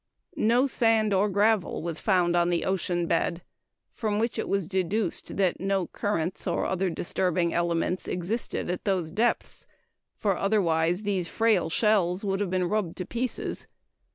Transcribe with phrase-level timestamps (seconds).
[0.35, 3.43] No sand or gravel was found on the ocean bed,
[3.93, 9.11] from which it was deduced that no currents, or other disturbing elements, existed at those
[9.11, 9.67] depths;
[10.15, 13.67] for otherwise these frail shells would have been rubbed to pieces.